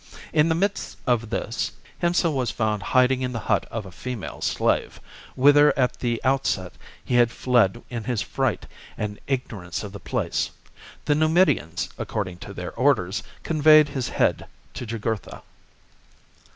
[0.33, 4.41] In the midst of this, Hiempsal was found hiding in the hut of a female
[4.41, 4.99] slave,
[5.35, 6.73] whither at the outset
[7.05, 8.65] he had fled in his fright
[8.97, 10.49] and ignorance of the place.
[11.05, 11.19] The XIII.
[11.19, 11.33] THE JUGURTHINE WAR.
[11.53, 14.15] 133 Numidians, according to their orders, conveyed his chap.
[14.17, 15.43] head to Jugurtha.